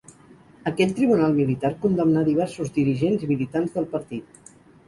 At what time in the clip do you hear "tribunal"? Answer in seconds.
0.99-1.35